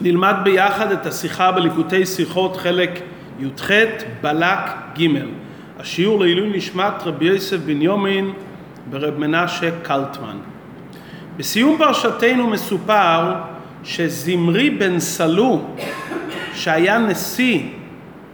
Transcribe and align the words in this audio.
נלמד 0.00 0.34
ביחד 0.44 0.92
את 0.92 1.06
השיחה 1.06 1.52
בליקוטי 1.52 2.06
שיחות 2.06 2.56
חלק 2.56 3.00
י"ח 3.40 3.70
בלק 4.20 4.58
ג' 4.98 5.06
השיעור 5.78 6.20
לעילוי 6.20 6.56
נשמת 6.56 6.92
רבי 7.04 7.24
יוסף 7.24 7.56
בנימין 7.56 8.32
ברב 8.90 9.18
מנשה 9.18 9.70
קלטמן. 9.82 10.36
בסיום 11.36 11.78
פרשתנו 11.78 12.46
מסופר 12.46 13.34
שזמרי 13.84 14.70
בן 14.70 15.00
סלו 15.00 15.64
שהיה 16.54 16.98
נשיא 16.98 17.62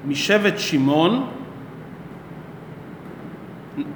משבט 0.07 0.59
שמעון 0.59 1.27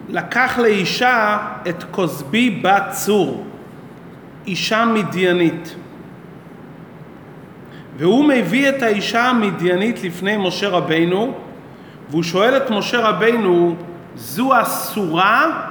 לקח 0.08 0.58
לאישה 0.58 1.38
את 1.68 1.84
כוסבי 1.90 2.50
בת 2.50 2.84
צור, 2.90 3.46
אישה 4.46 4.84
מדיינית. 4.84 5.74
והוא 7.98 8.24
מביא 8.24 8.68
את 8.68 8.82
האישה 8.82 9.28
המדיינית 9.28 10.04
לפני 10.04 10.36
משה 10.36 10.68
רבינו, 10.68 11.34
והוא 12.10 12.22
שואל 12.22 12.56
את 12.56 12.70
משה 12.70 13.08
רבינו, 13.08 13.74
זו 14.14 14.62
אסורה 14.62 15.68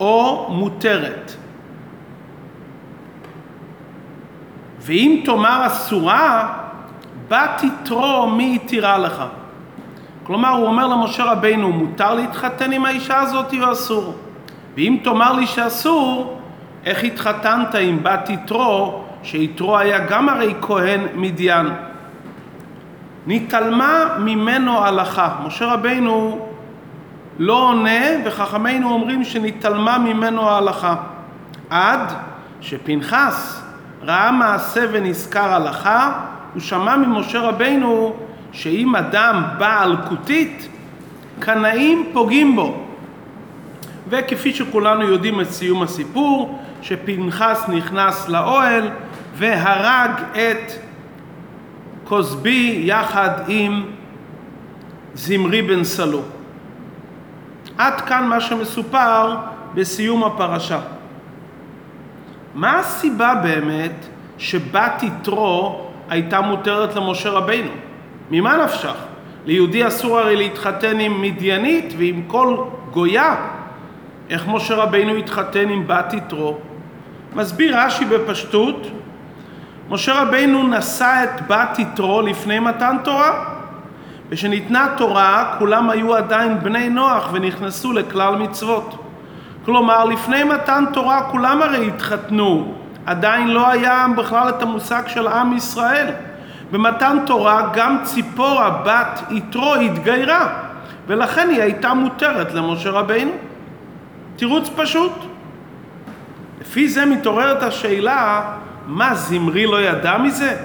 או 0.00 0.46
מותרת? 0.50 1.32
ואם 4.80 5.22
תאמר 5.24 5.66
אסורה, 5.66 6.54
בת 7.28 7.62
יתרו 7.62 8.30
מי 8.30 8.52
יתירה 8.54 8.98
לך? 8.98 9.24
כלומר, 10.22 10.48
הוא 10.48 10.66
אומר 10.66 10.86
למשה 10.86 11.24
רבינו, 11.24 11.72
מותר 11.72 12.14
להתחתן 12.14 12.72
עם 12.72 12.84
האישה 12.84 13.20
הזאת 13.20 13.54
או 13.62 13.72
אסור? 13.72 14.14
ואם 14.74 14.98
תאמר 15.04 15.32
לי 15.32 15.46
שאסור, 15.46 16.38
איך 16.84 17.04
התחתנת 17.04 17.74
עם 17.74 18.02
בת 18.02 18.30
יתרו, 18.30 19.05
שיתרו 19.26 19.78
היה 19.78 19.98
גם 19.98 20.28
הרי 20.28 20.54
כהן 20.60 21.00
מדיין? 21.14 21.66
נתעלמה 23.26 24.04
ממנו 24.18 24.84
הלכה. 24.84 25.36
משה 25.46 25.66
רבינו 25.66 26.46
לא 27.38 27.68
עונה, 27.68 28.00
וחכמינו 28.24 28.92
אומרים 28.92 29.24
שנתעלמה 29.24 29.98
ממנו 29.98 30.50
ההלכה. 30.50 30.94
עד 31.70 32.12
שפנחס 32.60 33.62
ראה 34.02 34.32
מעשה 34.32 34.84
ונזכר 34.92 35.54
הלכה, 35.54 36.12
הוא 36.54 36.62
שמע 36.62 36.96
ממשה 36.96 37.40
רבינו 37.40 38.14
שאם 38.52 38.96
אדם 38.96 39.42
בעל 39.58 39.96
כותית, 40.08 40.68
קנאים 41.40 42.10
פוגעים 42.12 42.56
בו. 42.56 42.82
וכפי 44.08 44.54
שכולנו 44.54 45.02
יודעים 45.02 45.40
את 45.40 45.50
סיום 45.50 45.82
הסיפור, 45.82 46.58
שפנחס 46.82 47.64
נכנס 47.68 48.28
לאוהל 48.28 48.90
והרג 49.36 50.10
את 50.32 50.72
כוסבי 52.04 52.82
יחד 52.84 53.30
עם 53.48 53.84
זמרי 55.14 55.62
בן 55.62 55.84
סלו. 55.84 56.22
עד 57.78 58.00
כאן 58.00 58.26
מה 58.28 58.40
שמסופר 58.40 59.36
בסיום 59.74 60.24
הפרשה. 60.24 60.80
מה 62.54 62.78
הסיבה 62.78 63.34
באמת 63.42 64.06
שבת 64.38 65.02
יתרו 65.02 65.86
הייתה 66.08 66.40
מותרת 66.40 66.96
למשה 66.96 67.30
רבינו? 67.30 67.70
ממה 68.30 68.56
נפשך? 68.64 68.96
ליהודי 69.46 69.86
אסור 69.86 70.18
הרי 70.18 70.36
להתחתן 70.36 71.00
עם 71.00 71.22
מדיינית 71.22 71.94
ועם 71.98 72.22
כל 72.26 72.56
גויה. 72.90 73.36
איך 74.30 74.48
משה 74.48 74.74
רבינו 74.74 75.14
התחתן 75.16 75.68
עם 75.68 75.86
בת 75.86 76.12
יתרו? 76.12 76.58
מסביר 77.34 77.78
רש"י 77.78 78.04
בפשטות, 78.04 78.86
משה 79.90 80.22
רבינו 80.22 80.68
נשא 80.68 81.24
את 81.24 81.46
בת 81.48 81.78
יתרו 81.78 82.22
לפני 82.22 82.58
מתן 82.58 82.96
תורה. 83.04 83.44
ושניתנה 84.28 84.88
תורה, 84.96 85.54
כולם 85.58 85.90
היו 85.90 86.14
עדיין 86.14 86.58
בני 86.60 86.88
נוח 86.88 87.28
ונכנסו 87.32 87.92
לכלל 87.92 88.34
מצוות. 88.34 89.02
כלומר, 89.64 90.04
לפני 90.04 90.44
מתן 90.44 90.84
תורה 90.92 91.22
כולם 91.22 91.62
הרי 91.62 91.86
התחתנו, 91.86 92.74
עדיין 93.06 93.48
לא 93.48 93.70
היה 93.70 94.06
בכלל 94.16 94.48
את 94.48 94.62
המושג 94.62 95.02
של 95.06 95.28
עם 95.28 95.56
ישראל. 95.56 96.06
במתן 96.70 97.18
תורה 97.26 97.70
גם 97.74 97.98
ציפורה 98.02 98.70
בת 98.84 99.22
יתרו 99.30 99.74
התגיירה, 99.74 100.48
ולכן 101.06 101.48
היא 101.50 101.62
הייתה 101.62 101.94
מותרת 101.94 102.54
למשה 102.54 102.90
רבינו. 102.90 103.30
תירוץ 104.36 104.68
פשוט. 104.76 105.12
לפי 106.60 106.88
זה 106.88 107.06
מתעוררת 107.06 107.62
השאלה, 107.62 108.42
מה 108.86 109.14
זמרי 109.14 109.66
לא 109.66 109.82
ידע 109.82 110.18
מזה? 110.18 110.56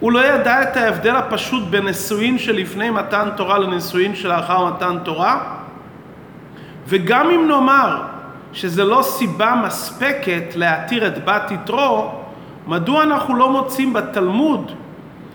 הוא 0.00 0.12
לא 0.12 0.26
ידע 0.26 0.62
את 0.62 0.76
ההבדל 0.76 1.16
הפשוט 1.16 1.68
בין 1.68 1.84
נישואין 1.84 2.38
שלפני 2.38 2.90
מתן 2.90 3.28
תורה 3.36 3.58
לנישואין 3.58 4.14
שלאחר 4.14 4.66
מתן 4.66 4.98
תורה? 5.04 5.40
וגם 6.86 7.30
אם 7.30 7.48
נאמר 7.48 8.02
שזה 8.52 8.84
לא 8.84 9.02
סיבה 9.02 9.62
מספקת 9.66 10.56
להתיר 10.56 11.06
את 11.06 11.24
בת 11.24 11.50
יתרו, 11.50 12.12
מדוע 12.66 13.02
אנחנו 13.02 13.34
לא 13.34 13.50
מוצאים 13.50 13.92
בתלמוד 13.92 14.72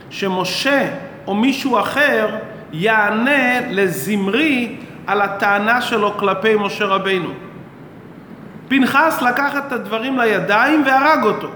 שמשה 0.09 0.87
או 1.27 1.35
מישהו 1.35 1.79
אחר 1.79 2.27
יענה 2.73 3.61
לזמרי 3.69 4.75
על 5.07 5.21
הטענה 5.21 5.81
שלו 5.81 6.17
כלפי 6.17 6.55
משה 6.55 6.85
רבינו. 6.85 7.29
פנחס 8.67 9.21
לקח 9.21 9.57
את 9.57 9.71
הדברים 9.71 10.19
לידיים 10.19 10.83
והרג 10.85 11.23
אותו, 11.23 11.49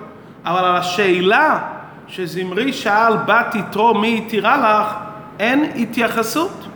אבל 0.45 0.65
על 0.65 0.75
השאלה 0.75 1.59
שזמרי 2.07 2.73
שאל 2.73 3.17
בת 3.17 3.55
יתרו 3.55 3.93
מי 3.93 4.07
יתירה 4.07 4.57
לך, 4.57 4.93
אין 5.39 5.71
התייחסות. 5.75 6.67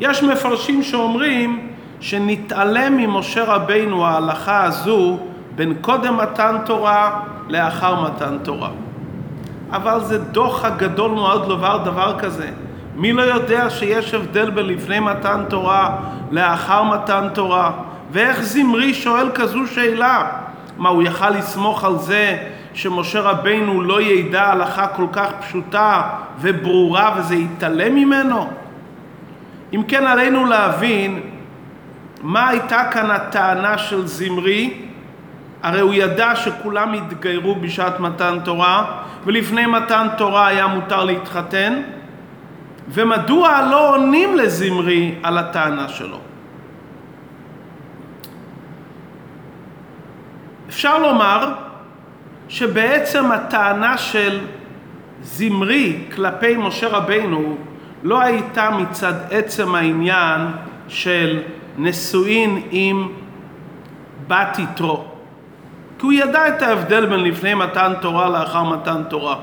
יש 0.00 0.22
מפרשים 0.22 0.82
שאומרים 0.82 1.68
שנתעלם 2.00 2.96
ממשה 2.96 3.44
רבינו 3.44 4.06
ההלכה 4.06 4.64
הזו 4.64 5.18
בין 5.54 5.74
קודם 5.80 6.16
מתן 6.16 6.56
תורה 6.66 7.20
לאחר 7.48 8.02
מתן 8.02 8.38
תורה. 8.42 8.70
אבל 9.72 10.00
זה 10.04 10.18
דוח 10.18 10.64
הגדול 10.64 11.10
מאוד 11.10 11.48
לומר 11.48 11.76
דבר 11.76 12.18
כזה. 12.18 12.50
מי 12.96 13.12
לא 13.12 13.22
יודע 13.22 13.70
שיש 13.70 14.14
הבדל 14.14 14.50
בין 14.50 14.66
לפני 14.66 15.00
מתן 15.00 15.44
תורה 15.48 15.96
לאחר 16.30 16.82
מתן 16.82 17.28
תורה? 17.34 17.70
ואיך 18.10 18.42
זמרי 18.42 18.94
שואל 18.94 19.30
כזו 19.34 19.66
שאלה? 19.66 20.41
מה, 20.78 20.88
הוא 20.88 21.02
יכל 21.02 21.30
לסמוך 21.30 21.84
על 21.84 21.98
זה 21.98 22.38
שמשה 22.74 23.20
רבינו 23.20 23.82
לא 23.82 24.02
ידע 24.02 24.44
הלכה 24.44 24.86
כל 24.86 25.06
כך 25.12 25.28
פשוטה 25.40 26.02
וברורה 26.40 27.14
וזה 27.16 27.34
יתעלם 27.34 27.94
ממנו? 27.94 28.50
אם 29.74 29.82
כן, 29.88 30.06
עלינו 30.06 30.46
להבין 30.46 31.20
מה 32.22 32.48
הייתה 32.48 32.84
כאן 32.92 33.10
הטענה 33.10 33.78
של 33.78 34.06
זמרי 34.06 34.82
הרי 35.62 35.80
הוא 35.80 35.94
ידע 35.94 36.36
שכולם 36.36 36.92
התגיירו 36.92 37.54
בשעת 37.54 38.00
מתן 38.00 38.38
תורה, 38.44 38.84
ולפני 39.24 39.66
מתן 39.66 40.06
תורה 40.18 40.46
היה 40.46 40.66
מותר 40.66 41.04
להתחתן, 41.04 41.82
ומדוע 42.88 43.68
לא 43.70 43.94
עונים 43.94 44.36
לזמרי 44.36 45.14
על 45.22 45.38
הטענה 45.38 45.88
שלו? 45.88 46.18
אפשר 50.72 50.98
לומר 50.98 51.52
שבעצם 52.48 53.32
הטענה 53.32 53.98
של 53.98 54.40
זמרי 55.22 55.98
כלפי 56.14 56.56
משה 56.56 56.88
רבינו 56.88 57.56
לא 58.02 58.20
הייתה 58.20 58.70
מצד 58.70 59.12
עצם 59.30 59.74
העניין 59.74 60.40
של 60.88 61.42
נשואין 61.78 62.62
עם 62.70 63.08
בת 64.28 64.58
יתרו. 64.58 65.04
כי 65.98 66.06
הוא 66.06 66.12
ידע 66.12 66.48
את 66.48 66.62
ההבדל 66.62 67.06
בין 67.06 67.20
לפני 67.20 67.54
מתן 67.54 67.92
תורה 68.00 68.28
לאחר 68.28 68.62
מתן 68.62 69.02
תורה. 69.08 69.36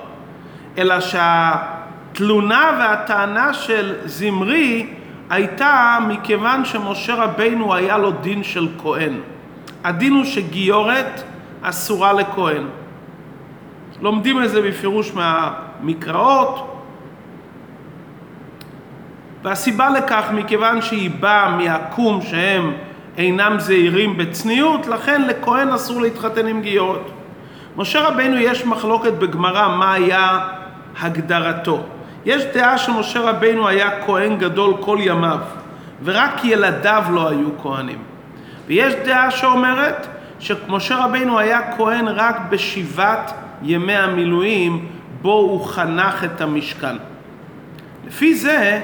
אלא 0.77 0.95
שהתלונה 0.99 2.71
והטענה 2.79 3.53
של 3.53 3.95
זמרי 4.05 4.87
הייתה 5.29 5.97
מכיוון 6.07 6.65
שמשה 6.65 7.15
רבינו 7.15 7.75
היה 7.75 7.97
לו 7.97 8.11
דין 8.11 8.43
של 8.43 8.67
כהן. 8.81 9.13
הדין 9.83 10.13
הוא 10.13 10.23
שגיורת 10.25 11.23
אסורה 11.61 12.13
לכהן. 12.13 12.63
לומדים 14.01 14.43
את 14.43 14.49
זה 14.49 14.61
בפירוש 14.61 15.11
מהמקראות, 15.13 16.83
והסיבה 19.43 19.89
לכך 19.89 20.25
מכיוון 20.33 20.81
שהיא 20.81 21.11
באה 21.19 21.57
מהקום 21.57 22.21
שהם 22.21 22.73
אינם 23.17 23.59
זהירים 23.59 24.17
בצניעות, 24.17 24.87
לכן 24.87 25.21
לכהן 25.27 25.69
אסור 25.69 26.01
להתחתן 26.01 26.47
עם 26.47 26.61
גיורת. 26.61 27.01
משה 27.77 28.01
רבינו 28.01 28.37
יש 28.37 28.65
מחלוקת 28.65 29.13
בגמרא 29.13 29.75
מה 29.77 29.93
היה 29.93 30.39
הגדרתו. 30.99 31.83
יש 32.25 32.43
דעה 32.53 32.77
שמשה 32.77 33.19
רבינו 33.19 33.67
היה 33.67 34.05
כהן 34.05 34.37
גדול 34.37 34.73
כל 34.79 34.97
ימיו, 35.01 35.39
ורק 36.03 36.45
ילדיו 36.45 37.03
לא 37.11 37.29
היו 37.29 37.47
כהנים. 37.63 38.08
ויש 38.69 38.93
דעה 38.93 39.31
שאומרת 39.31 40.07
שמשה 40.39 41.05
רבינו 41.05 41.39
היה 41.39 41.59
כהן 41.77 42.07
רק 42.07 42.35
בשבעת 42.49 43.33
ימי 43.61 43.95
המילואים 43.95 44.87
בו 45.21 45.33
הוא 45.33 45.65
חנך 45.65 46.23
את 46.23 46.41
המשכן. 46.41 46.95
לפי 48.07 48.35
זה, 48.35 48.81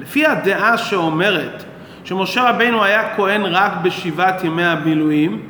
לפי 0.00 0.26
הדעה 0.26 0.78
שאומרת 0.78 1.64
שמשה 2.04 2.50
רבינו 2.50 2.84
היה 2.84 3.16
כהן 3.16 3.42
רק 3.42 3.72
בשבעת 3.82 4.44
ימי 4.44 4.64
המילואים, 4.64 5.42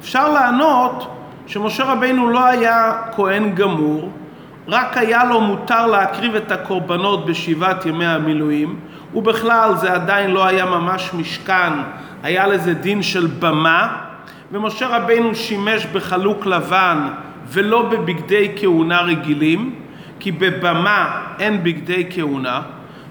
אפשר 0.00 0.32
לענות 0.32 1.16
שמשה 1.46 1.84
רבינו 1.84 2.30
לא 2.30 2.46
היה 2.46 2.92
כהן 3.16 3.54
גמור, 3.54 4.10
רק 4.68 4.96
היה 4.96 5.24
לו 5.24 5.40
מותר 5.40 5.86
להקריב 5.86 6.34
את 6.34 6.52
הקורבנות 6.52 7.26
בשבעת 7.26 7.86
ימי 7.86 8.06
המילואים, 8.06 8.80
ובכלל 9.14 9.76
זה 9.76 9.92
עדיין 9.92 10.30
לא 10.30 10.46
היה 10.46 10.64
ממש 10.64 11.10
משכן, 11.14 11.72
היה 12.26 12.46
לזה 12.46 12.74
דין 12.74 13.02
של 13.02 13.26
במה, 13.26 13.96
ומשה 14.52 14.86
רבינו 14.86 15.34
שימש 15.34 15.86
בחלוק 15.86 16.46
לבן 16.46 17.08
ולא 17.48 17.82
בבגדי 17.82 18.52
כהונה 18.56 19.00
רגילים, 19.00 19.74
כי 20.20 20.32
בבמה 20.32 21.22
אין 21.38 21.64
בגדי 21.64 22.06
כהונה, 22.10 22.62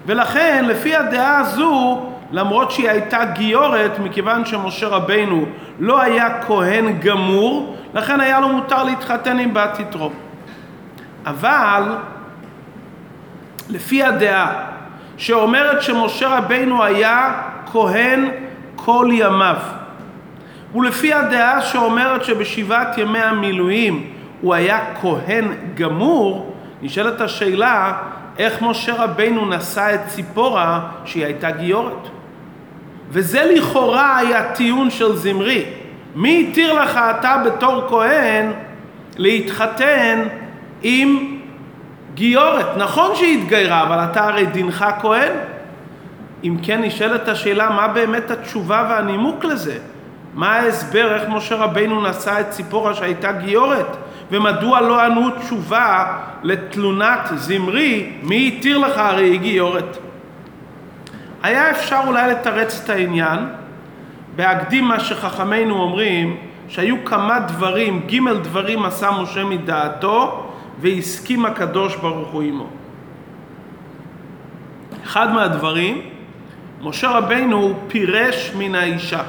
ולכן 0.06 0.64
לפי 0.68 0.96
הדעה 0.96 1.38
הזו, 1.38 2.06
למרות 2.32 2.70
שהיא 2.70 2.90
הייתה 2.90 3.24
גיורת, 3.24 3.98
מכיוון 3.98 4.44
שמשה 4.44 4.88
רבינו 4.88 5.46
לא 5.80 6.00
היה 6.02 6.42
כהן 6.42 6.98
גמור, 6.98 7.76
לכן 7.94 8.20
היה 8.20 8.40
לו 8.40 8.48
מותר 8.48 8.84
להתחתן 8.84 9.38
עם 9.38 9.54
בת 9.54 9.80
יתרו. 9.80 10.10
אבל 11.26 11.82
לפי 13.68 14.02
הדעה 14.02 14.52
שאומרת 15.16 15.82
שמשה 15.82 16.28
רבינו 16.28 16.84
היה 16.84 17.42
כהן 17.72 18.28
כל 18.86 19.08
ימיו, 19.12 19.56
ולפי 20.74 21.12
הדעה 21.12 21.60
שאומרת 21.60 22.24
שבשבעת 22.24 22.98
ימי 22.98 23.18
המילואים 23.18 24.10
הוא 24.40 24.54
היה 24.54 24.80
כהן 25.00 25.48
גמור, 25.74 26.54
נשאלת 26.82 27.20
השאלה 27.20 27.92
איך 28.38 28.62
משה 28.62 28.94
רבינו 29.04 29.46
נשא 29.50 29.94
את 29.94 30.00
ציפורה 30.06 30.80
שהיא 31.04 31.24
הייתה 31.24 31.50
גיורת. 31.50 32.08
וזה 33.10 33.50
לכאורה 33.54 34.16
היה 34.16 34.52
טיעון 34.52 34.90
של 34.90 35.16
זמרי. 35.16 35.64
מי 36.14 36.46
התיר 36.50 36.72
לך 36.72 37.00
אתה 37.20 37.42
בתור 37.44 37.84
כהן 37.88 38.52
להתחתן 39.16 40.22
עם 40.82 41.38
גיורת? 42.14 42.76
נכון 42.76 43.10
שהיא 43.14 43.42
התגיירה, 43.42 43.82
אבל 43.82 43.98
אתה 44.10 44.24
הרי 44.24 44.46
דינך 44.46 44.86
כהן. 45.00 45.32
אם 46.44 46.56
כן 46.62 46.82
נשאלת 46.82 47.28
השאלה 47.28 47.70
מה 47.70 47.88
באמת 47.88 48.30
התשובה 48.30 48.86
והנימוק 48.90 49.44
לזה? 49.44 49.78
מה 50.34 50.52
ההסבר 50.52 51.14
איך 51.14 51.22
משה 51.28 51.56
רבינו 51.56 52.08
נשא 52.08 52.40
את 52.40 52.50
ציפורה 52.50 52.94
שהייתה 52.94 53.32
גיורת? 53.32 53.96
ומדוע 54.30 54.80
לא 54.80 55.00
ענו 55.00 55.30
תשובה 55.30 56.16
לתלונת 56.42 57.30
זמרי, 57.34 58.12
מי 58.22 58.54
התיר 58.58 58.78
לך 58.78 58.98
הרי 58.98 59.24
היא 59.24 59.40
גיורת? 59.40 59.98
היה 61.42 61.70
אפשר 61.70 62.00
אולי 62.06 62.30
לתרץ 62.30 62.80
את 62.84 62.90
העניין 62.90 63.38
בהקדים 64.36 64.84
מה 64.84 65.00
שחכמינו 65.00 65.82
אומרים 65.82 66.36
שהיו 66.68 67.04
כמה 67.04 67.40
דברים, 67.40 68.06
ג' 68.06 68.28
דברים 68.42 68.84
עשה 68.84 69.10
משה 69.10 69.44
מדעתו 69.44 70.46
והסכים 70.80 71.44
הקדוש 71.44 71.96
ברוך 71.96 72.28
הוא 72.28 72.42
עמו. 72.42 72.66
אחד 75.04 75.32
מהדברים, 75.32 76.00
משה 76.82 77.10
רבינו 77.10 77.74
פירש 77.88 78.52
מן 78.58 78.74
האישה. 78.74 79.22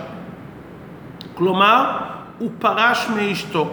כלומר, 1.34 1.98
הוא 2.38 2.52
פרש 2.60 3.08
מאשתו. 3.16 3.70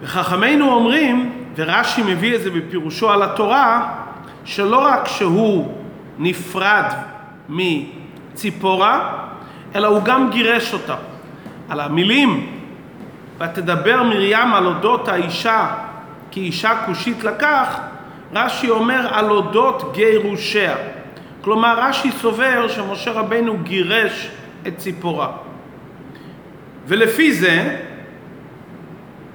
וחכמינו 0.00 0.72
אומרים, 0.72 1.32
ורש"י 1.56 2.02
מביא 2.02 2.34
את 2.34 2.42
זה 2.42 2.50
בפירושו 2.50 3.10
על 3.10 3.22
התורה, 3.22 3.94
שלא 4.44 4.78
רק 4.78 5.08
שהוא 5.08 5.74
נפרד 6.18 6.84
מציפורה, 7.48 9.24
אלא 9.74 9.88
הוא 9.88 10.02
גם 10.02 10.30
גירש 10.30 10.72
אותה. 10.72 10.96
על 11.68 11.80
המילים, 11.80 12.46
ותדבר 13.38 14.02
מרים 14.02 14.54
על 14.54 14.66
אודות 14.66 15.08
האישה 15.08 15.66
כי 16.30 16.40
אישה 16.40 16.86
כושית 16.86 17.24
לקח, 17.24 17.80
רש"י 18.34 18.70
אומר 18.70 19.14
על 19.14 19.30
אודות 19.30 19.92
גירושיה. 19.94 20.76
כלומר, 21.40 21.78
רש"י 21.78 22.12
סובר 22.12 22.68
שמשה 22.68 23.12
רבנו 23.12 23.58
גירש 23.62 24.30
את 24.66 24.78
ציפורה. 24.78 25.28
ולפי 26.86 27.32
זה, 27.32 27.76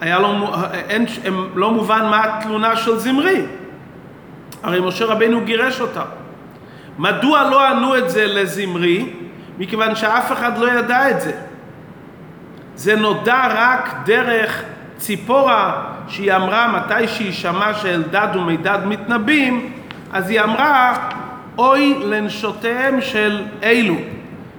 היה 0.02 0.20
לו, 0.20 0.30
אין, 0.74 1.06
לא 1.56 1.72
מובן 1.72 2.06
מה 2.10 2.24
התלונה 2.24 2.76
של 2.76 2.98
זמרי. 2.98 3.42
הרי 4.64 4.80
משה 4.80 5.06
רבנו 5.06 5.42
גירש 5.46 5.82
אותה. 5.82 6.04
מדוע 6.98 7.50
לא 7.50 7.68
ענו 7.68 7.98
את 7.98 8.10
זה 8.10 8.28
לזמרי? 8.28 9.10
מכיוון 9.58 9.96
שאף 9.96 10.32
אחד 10.32 10.58
לא 10.58 10.72
ידע 10.72 11.10
את 11.10 11.22
זה. 11.22 11.32
זה 12.76 12.96
נודע 12.96 13.48
רק 13.50 13.96
דרך 14.06 14.64
ציפורה, 14.98 15.94
שהיא 16.10 16.34
אמרה 16.34 16.68
מתי 16.68 17.08
שהיא 17.08 17.34
שמעה 17.34 17.74
שאלדד 17.74 18.28
ומידד 18.36 18.80
מתנבאים, 18.86 19.72
אז 20.14 20.30
היא 20.30 20.42
אמרה, 20.42 20.94
אוי 21.58 22.00
לנשותיהם 22.04 23.02
של 23.02 23.44
אלו. 23.64 23.96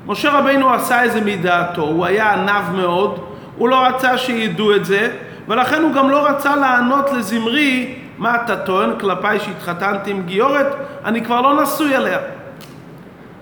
משה 0.06 0.30
רבינו 0.30 0.74
עשה 0.74 1.02
איזה 1.02 1.20
מדעתו, 1.20 1.82
הוא 1.82 2.06
היה 2.06 2.32
ענב 2.32 2.76
מאוד, 2.76 3.24
הוא 3.56 3.68
לא 3.68 3.86
רצה 3.86 4.18
שידעו 4.18 4.74
את 4.74 4.84
זה, 4.84 5.10
ולכן 5.48 5.82
הוא 5.82 5.92
גם 5.92 6.10
לא 6.10 6.26
רצה 6.26 6.56
לענות 6.56 7.12
לזמרי, 7.12 7.94
מה 8.18 8.36
אתה 8.36 8.56
טוען 8.56 8.90
כלפיי 9.00 9.40
שהתחתנתי 9.40 10.10
עם 10.10 10.22
גיורת? 10.22 10.66
אני 11.04 11.24
כבר 11.24 11.40
לא 11.40 11.62
נשוי 11.62 11.94
עליה. 11.94 12.18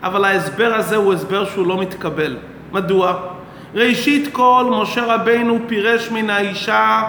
אבל 0.02 0.24
ההסבר 0.24 0.74
הזה 0.74 0.96
הוא 0.96 1.14
הסבר 1.14 1.44
שהוא 1.44 1.66
לא 1.66 1.80
מתקבל. 1.80 2.36
מדוע? 2.72 3.14
ראשית 3.74 4.28
כל, 4.32 4.64
משה 4.70 5.14
רבינו 5.14 5.58
פירש 5.66 6.10
מן 6.10 6.30
האישה 6.30 7.02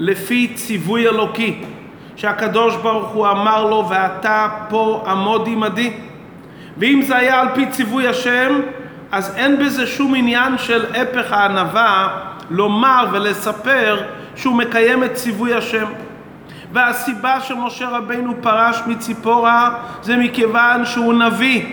לפי 0.00 0.52
ציווי 0.54 1.08
אלוקי, 1.08 1.62
שהקדוש 2.16 2.76
ברוך 2.76 3.08
הוא 3.08 3.28
אמר 3.28 3.64
לו, 3.64 3.86
ואתה 3.88 4.48
פה 4.68 5.04
עמוד 5.06 5.48
עמדי. 5.52 5.92
ואם 6.76 7.02
זה 7.06 7.16
היה 7.16 7.40
על 7.40 7.48
פי 7.54 7.66
ציווי 7.66 8.08
השם, 8.08 8.60
אז 9.12 9.34
אין 9.36 9.58
בזה 9.58 9.86
שום 9.86 10.14
עניין 10.14 10.58
של 10.58 10.84
הפך 10.94 11.32
הענווה 11.32 12.08
לומר 12.50 13.06
ולספר 13.12 14.02
שהוא 14.36 14.56
מקיים 14.56 15.04
את 15.04 15.14
ציווי 15.14 15.54
השם. 15.54 15.86
והסיבה 16.72 17.40
שמשה 17.40 17.88
רבינו 17.88 18.34
פרש 18.40 18.80
מציפורה 18.86 19.74
זה 20.02 20.16
מכיוון 20.16 20.84
שהוא 20.84 21.14
נביא. 21.14 21.64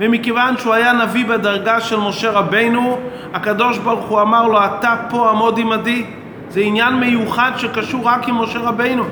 ומכיוון 0.00 0.56
שהוא 0.58 0.74
היה 0.74 0.92
נביא 0.92 1.26
בדרגה 1.26 1.80
של 1.80 1.96
משה 1.96 2.30
רבינו, 2.30 2.98
הקדוש 3.34 3.78
ברוך 3.78 4.04
הוא 4.04 4.20
אמר 4.20 4.48
לו, 4.48 4.64
אתה 4.64 4.96
פה 5.10 5.30
עמוד 5.30 5.58
עמדי. 5.58 6.04
זה 6.52 6.60
עניין 6.60 6.94
מיוחד 6.94 7.50
שקשור 7.56 8.08
רק 8.08 8.28
עם 8.28 8.42
משה 8.42 8.58
רבינו. 8.58 9.04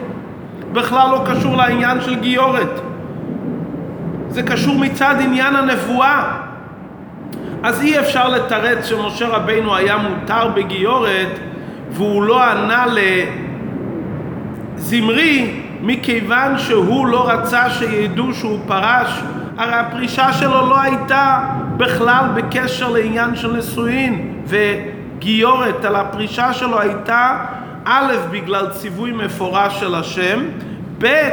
בכלל 0.72 1.10
לא 1.10 1.24
קשור 1.26 1.56
לעניין 1.56 2.00
של 2.00 2.14
גיורת. 2.14 2.80
זה 4.28 4.42
קשור 4.42 4.78
מצד 4.78 5.14
עניין 5.20 5.56
הנבואה. 5.56 6.36
אז 7.62 7.82
אי 7.82 7.98
אפשר 7.98 8.28
לתרץ 8.28 8.86
שמשה 8.86 9.28
רבינו 9.28 9.76
היה 9.76 9.96
מותר 9.96 10.48
בגיורת 10.48 11.38
והוא 11.90 12.22
לא 12.22 12.44
ענה 12.44 12.84
לזמרי 14.76 15.60
מכיוון 15.82 16.58
שהוא 16.58 17.06
לא 17.06 17.30
רצה 17.30 17.70
שידעו 17.70 18.34
שהוא 18.34 18.58
פרש 18.66 19.22
הרי 19.56 19.74
הפרישה 19.74 20.32
שלו 20.32 20.68
לא 20.68 20.80
הייתה 20.80 21.40
בכלל 21.76 22.24
בקשר 22.34 22.88
לעניין 22.90 23.36
של 23.36 23.52
נישואין 23.52 24.34
וגיורת, 25.20 25.84
אלא 25.84 25.98
הפרישה 25.98 26.52
שלו 26.52 26.80
הייתה 26.80 27.44
א', 27.84 28.12
בגלל 28.30 28.70
ציווי 28.70 29.12
מפורש 29.12 29.80
של 29.80 29.94
השם, 29.94 30.44
ב', 31.02 31.30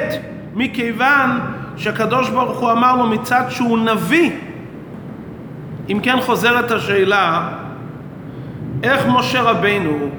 מכיוון 0.54 1.40
שהקדוש 1.78 2.30
ברוך 2.30 2.60
הוא 2.60 2.72
אמר 2.72 2.96
לו 2.96 3.08
מצד 3.08 3.44
שהוא 3.50 3.78
נביא. 3.78 4.32
אם 5.90 6.00
כן 6.04 6.22
חוזרת 6.22 6.72
השאלה, 6.72 7.50
איך 8.84 9.06
משה 9.08 9.42
רבינו 9.42 10.10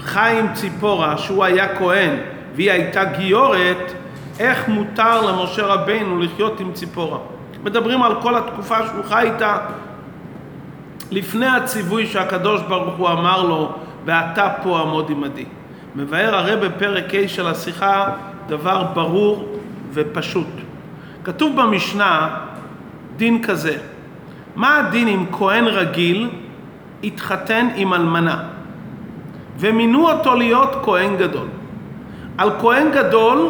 חי 0.00 0.36
עם 0.40 0.46
ציפורה, 0.54 1.18
שהוא 1.18 1.44
היה 1.44 1.76
כהן 1.78 2.10
והיא 2.54 2.70
הייתה 2.70 3.04
גיורת, 3.04 3.92
איך 4.38 4.68
מותר 4.68 5.26
למשה 5.26 5.66
רבינו 5.66 6.18
לחיות 6.18 6.60
עם 6.60 6.72
ציפורה? 6.72 7.18
מדברים 7.64 8.02
על 8.02 8.12
כל 8.22 8.36
התקופה 8.36 8.76
שהוא 8.86 9.04
חי 9.04 9.22
איתה 9.22 9.58
לפני 11.10 11.46
הציווי 11.46 12.06
שהקדוש 12.06 12.62
ברוך 12.62 12.94
הוא 12.94 13.08
אמר 13.08 13.42
לו, 13.42 13.72
ואתה 14.04 14.48
פה 14.62 14.80
עמוד 14.80 15.10
עמדי. 15.10 15.44
מבאר 15.96 16.34
הרי 16.34 16.68
בפרק 16.68 17.14
ה' 17.14 17.28
של 17.28 17.46
השיחה 17.46 18.10
דבר 18.48 18.82
ברור 18.82 19.58
ופשוט. 19.92 20.46
כתוב 21.24 21.60
במשנה 21.60 22.28
דין 23.16 23.42
כזה, 23.42 23.76
מה 24.56 24.78
הדין 24.78 25.08
אם 25.08 25.24
כהן 25.32 25.64
רגיל 25.64 26.30
התחתן 27.04 27.68
עם 27.76 27.94
אלמנה? 27.94 28.42
ומינו 29.58 30.10
אותו 30.10 30.34
להיות 30.34 30.70
כהן 30.84 31.16
גדול. 31.16 31.46
על 32.38 32.50
כהן 32.60 32.90
גדול, 32.92 33.48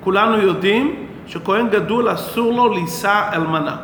כולנו 0.00 0.36
יודעים 0.36 1.06
שכהן 1.26 1.68
גדול 1.68 2.12
אסור 2.12 2.52
לו 2.52 2.72
לישא 2.74 3.30
אלמנה. 3.32 3.76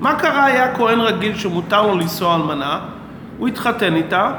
מה 0.00 0.14
קרה 0.14 0.44
היה 0.44 0.74
כהן 0.76 1.00
רגיל 1.00 1.38
שמותר 1.38 1.82
לו 1.82 1.94
לנסוע 1.94 2.36
אלמנה? 2.36 2.80
הוא 3.38 3.48
התחתן 3.48 3.94
איתה, 3.94 4.32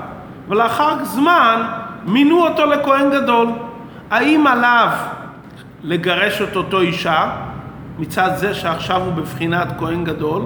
ולאחר 0.49 1.03
זמן 1.03 1.61
מינו 2.05 2.47
אותו 2.47 2.65
לכהן 2.65 3.11
גדול. 3.11 3.47
האם 4.11 4.47
עליו 4.47 4.89
לגרש 5.83 6.41
את 6.41 6.55
אותו 6.55 6.79
אישה, 6.79 7.29
מצד 7.99 8.31
זה 8.35 8.53
שעכשיו 8.53 9.01
הוא 9.01 9.13
בבחינת 9.13 9.67
כהן 9.79 10.03
גדול, 10.03 10.45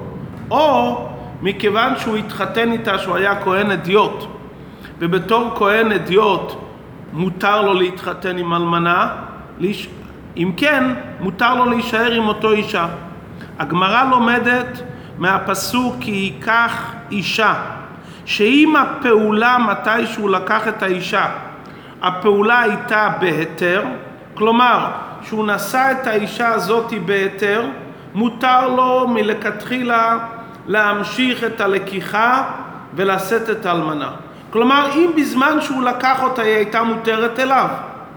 או 0.52 0.98
מכיוון 1.42 1.94
שהוא 1.98 2.16
התחתן 2.16 2.72
איתה 2.72 2.98
שהוא 2.98 3.16
היה 3.16 3.42
כהן 3.44 3.72
אדיוט, 3.72 4.26
ובתור 5.00 5.52
כהן 5.56 5.92
אדיוט 5.92 6.54
מותר 7.14 7.62
לו 7.62 7.74
להתחתן 7.74 8.38
עם 8.38 8.54
אלמנה, 8.54 9.08
אם 10.38 10.52
כן, 10.58 10.84
מותר 11.20 11.56
לו 11.56 11.66
להישאר 11.66 12.12
עם 12.12 12.28
אותו 12.28 12.52
אישה. 12.52 12.88
הגמרא 13.60 14.04
לומדת 14.10 14.82
מהפסוק 15.18 15.96
כי 16.00 16.12
ייקח 16.12 16.92
אישה, 17.12 17.54
שאם 18.26 18.76
הפעולה 18.76 19.58
מתי 19.58 20.08
שהוא 20.08 20.30
לקח 20.30 20.68
את 20.68 20.84
האישה, 20.84 21.26
הפעולה 22.02 22.62
הייתה 22.62 23.10
בהיתר, 23.20 23.84
כלומר 24.34 24.88
שהוא 25.22 25.48
נשא 25.48 25.92
את 25.92 26.08
האישה 26.08 26.48
הזאת 26.48 26.94
בהיתר, 27.06 27.66
מותר 28.14 28.68
לו 28.68 29.08
מלכתחילה 29.08 30.18
להמשיך 30.68 31.44
את 31.44 31.62
הלקיחה 31.62 32.44
ולשאת 32.96 33.50
את 33.50 33.66
האלמנה. 33.66 34.10
כלומר, 34.50 34.90
אם 34.96 35.12
בזמן 35.18 35.58
שהוא 35.62 35.84
לקח 35.84 36.24
אותה 36.24 36.42
היא 36.42 36.56
הייתה 36.56 36.84
מותרת 36.84 37.40
אליו, 37.40 37.68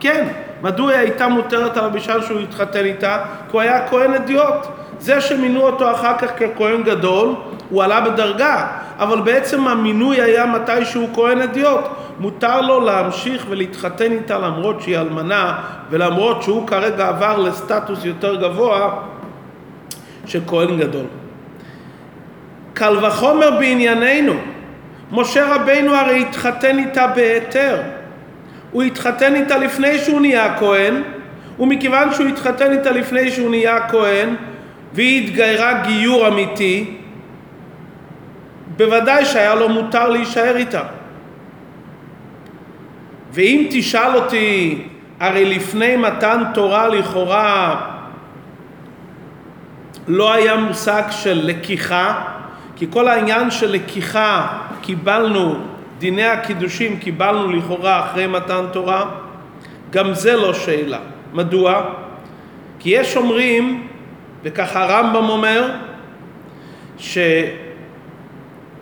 כן, 0.01 0.29
מדוע 0.63 0.91
היא 0.91 0.99
הייתה 0.99 1.29
מותרת 1.29 1.77
עליו 1.77 1.91
בשעה 1.93 2.23
שהוא 2.23 2.41
התחתן 2.41 2.85
איתה? 2.85 3.19
כי 3.19 3.53
הוא 3.53 3.61
היה 3.61 3.89
כהן 3.89 4.15
אדיוט. 4.15 4.78
זה 5.01 5.21
שמינו 5.21 5.61
אותו 5.61 5.91
אחר 5.91 6.19
כך 6.19 6.31
ככהן 6.37 6.83
גדול, 6.83 7.35
הוא 7.71 7.83
עלה 7.83 8.01
בדרגה, 8.01 8.67
אבל 8.99 9.21
בעצם 9.21 9.69
המינוי 9.69 10.21
היה 10.21 10.47
מתי 10.47 10.85
שהוא 10.85 11.09
כהן 11.15 11.41
אדיוט. 11.41 11.85
מותר 12.21 12.61
לו 12.61 12.81
להמשיך 12.81 13.47
ולהתחתן 13.49 14.13
איתה 14.13 14.39
למרות 14.39 14.83
שהיא 14.83 14.99
אלמנה 14.99 15.59
ולמרות 15.91 16.43
שהוא 16.43 16.67
כרגע 16.67 17.09
עבר 17.09 17.39
לסטטוס 17.39 18.05
יותר 18.05 18.35
גבוה 18.35 18.91
של 20.27 20.41
כהן 20.47 20.79
גדול. 20.79 21.05
קל 22.75 23.05
וחומר 23.05 23.51
בענייננו, 23.51 24.33
משה 25.13 25.55
רבינו 25.55 25.95
הרי 25.95 26.23
התחתן 26.23 26.79
איתה 26.79 27.07
בהיתר. 27.07 27.83
הוא 28.71 28.83
התחתן 28.83 29.35
איתה 29.35 29.59
לפני 29.59 29.99
שהוא 29.99 30.21
נהיה 30.21 30.59
כהן, 30.59 31.03
ומכיוון 31.59 32.13
שהוא 32.13 32.27
התחתן 32.27 32.73
איתה 32.73 32.91
לפני 32.91 33.31
שהוא 33.31 33.51
נהיה 33.51 33.89
כהן, 33.89 34.35
והיא 34.93 35.25
התגיירה 35.25 35.83
גיור 35.87 36.29
אמיתי, 36.29 36.97
בוודאי 38.77 39.25
שהיה 39.25 39.55
לו 39.55 39.69
מותר 39.69 40.09
להישאר 40.09 40.57
איתה. 40.57 40.83
ואם 43.33 43.67
תשאל 43.71 44.15
אותי, 44.15 44.83
הרי 45.21 45.45
לפני 45.45 45.97
מתן 45.97 46.43
תורה 46.55 46.89
לכאורה 46.89 47.81
לא 50.09 50.33
היה 50.33 50.57
מושג 50.57 51.03
של 51.11 51.41
לקיחה, 51.45 52.25
כי 52.77 52.87
כל 52.91 53.09
העניין 53.09 53.51
של 53.51 53.73
לקיחה 53.73 54.47
קיבלנו, 54.81 55.59
דיני 55.99 56.25
הקידושים 56.25 56.99
קיבלנו 56.99 57.53
לכאורה 57.53 58.01
אחרי 58.01 58.27
מתן 58.27 58.65
תורה, 58.73 59.05
גם 59.91 60.15
זה 60.15 60.37
לא 60.37 60.55
שאלה. 60.55 60.99
מדוע? 61.33 61.83
כי 62.79 62.91
יש 62.91 63.17
אומרים, 63.17 63.87
וככה 64.43 64.83
הרמב"ם 64.83 65.29
אומר, 65.29 65.71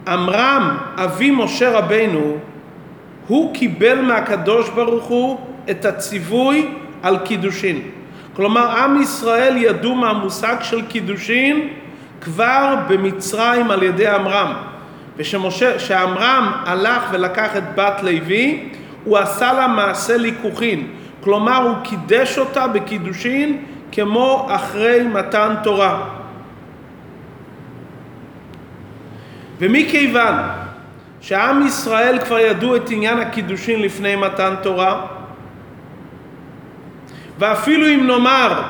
שעמרם, 0.07 0.77
אבי 0.97 1.31
משה 1.31 1.79
רבנו, 1.79 2.37
הוא 3.27 3.55
קיבל 3.55 4.01
מהקדוש 4.01 4.69
ברוך 4.71 5.05
הוא 5.05 5.39
את 5.71 5.85
הציווי 5.85 6.69
על 7.03 7.19
קידושין. 7.19 7.81
כלומר, 8.37 8.71
עם 8.71 9.03
ישראל 9.03 9.57
ידעו 9.57 9.95
מהמושג 9.95 10.57
של 10.61 10.87
קידושין 10.87 11.69
כבר 12.21 12.75
במצרים 12.89 13.71
על 13.71 13.83
ידי 13.83 14.09
עמרם. 14.09 14.53
וכשעמרם 15.17 16.53
הלך 16.67 17.03
ולקח 17.13 17.57
את 17.57 17.75
בת 17.75 18.03
לוי, 18.03 18.69
הוא 19.05 19.19
עשה 19.19 19.53
לה 19.53 19.69
מעשה 19.69 20.17
ליכוחין. 20.17 20.87
כלומר, 21.21 21.57
הוא 21.57 21.77
קידש 21.85 22.39
אותה 22.39 22.67
בקידושין 22.67 23.63
כמו 23.97 24.47
אחרי 24.51 25.03
מתן 25.03 25.55
תורה. 25.63 26.03
ומכיוון 29.59 30.35
שעם 31.21 31.67
ישראל 31.67 32.19
כבר 32.19 32.39
ידעו 32.39 32.77
את 32.77 32.91
עניין 32.91 33.19
הקידושין 33.19 33.83
לפני 33.83 34.17
מתן 34.17 34.55
תורה, 34.63 35.07
ואפילו 37.39 37.87
אם 37.87 38.07
נאמר 38.07 38.63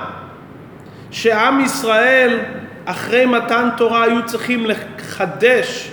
שעם 1.10 1.60
ישראל 1.60 2.38
אחרי 2.84 3.26
מתן 3.26 3.68
תורה 3.76 4.02
היו 4.02 4.26
צריכים 4.26 4.66
לחדש 4.66 5.90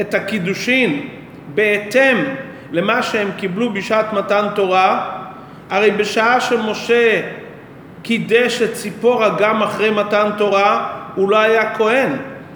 את 0.00 0.14
הקידושין 0.14 1.08
בהתאם 1.54 2.16
למה 2.72 3.02
שהם 3.02 3.30
קיבלו 3.36 3.72
בשעת 3.72 4.12
מתן 4.12 4.46
תורה, 4.54 5.10
הרי 5.70 5.90
בשעה 5.90 6.40
שמשה 6.40 7.20
קידש 8.06 8.62
את 8.62 8.72
ציפורה 8.72 9.28
גם 9.38 9.62
אחרי 9.62 9.90
מתן 9.90 10.30
תורה, 10.38 10.86
הוא 11.14 11.30
לא 11.30 11.36
היה 11.36 11.74
כהן. 11.74 12.12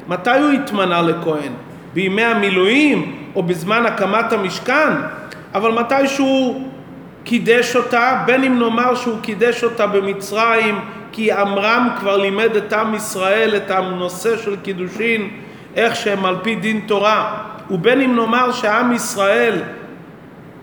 מתי 0.09 0.39
הוא 0.39 0.51
התמנה 0.51 1.03
לכהן? 1.03 1.53
בימי 1.95 2.23
המילואים 2.23 3.17
או 3.35 3.43
בזמן 3.43 3.87
הקמת 3.87 4.33
המשכן? 4.33 4.93
אבל 5.55 5.73
מתי 5.73 6.07
שהוא 6.07 6.71
קידש 7.25 7.77
אותה, 7.77 8.23
בין 8.27 8.45
אם 8.45 8.59
נאמר 8.59 8.95
שהוא 8.95 9.21
קידש 9.23 9.65
אותה 9.65 9.87
במצרים 9.87 10.81
כי 11.13 11.33
עמרם 11.33 11.89
כבר 11.99 12.17
לימד 12.17 12.57
את 12.57 12.73
עם 12.73 12.95
ישראל 12.95 13.57
את 13.57 13.71
הנושא 13.71 14.37
של 14.37 14.57
קידושין, 14.57 15.31
איך 15.77 15.97
שהם 15.97 16.25
על 16.25 16.37
פי 16.43 16.55
דין 16.55 16.81
תורה, 16.87 17.37
ובין 17.71 18.01
אם 18.01 18.17
נאמר 18.17 18.53
שעם 18.53 18.93
ישראל 18.93 19.59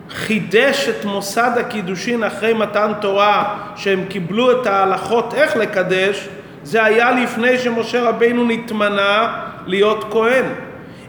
חידש 0.10 0.90
את 0.90 1.06
מוסד 1.06 1.52
הקידושין 1.60 2.24
אחרי 2.24 2.54
מתן 2.54 2.92
תורה, 3.02 3.56
שהם 3.76 4.06
קיבלו 4.10 4.52
את 4.52 4.68
ההלכות 4.68 5.34
איך 5.34 5.56
לקדש, 5.56 6.28
זה 6.64 6.84
היה 6.84 7.12
לפני 7.12 7.58
שמשה 7.58 8.02
רבינו 8.10 8.44
נתמנה 8.44 9.44
להיות 9.66 10.06
כהן. 10.12 10.46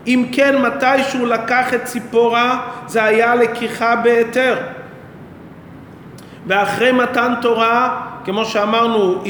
אם 0.06 0.24
כן, 0.32 0.62
מתי 0.62 1.02
שהוא 1.10 1.26
לקח 1.28 1.74
את 1.74 1.84
ציפורה, 1.84 2.60
זה 2.86 3.04
היה 3.04 3.34
לקיחה 3.34 3.96
בהיתר. 3.96 4.56
ואחרי 6.46 6.92
מתן 6.92 7.32
תורה, 7.42 8.00
כמו 8.24 8.44
שאמרנו, 8.44 9.22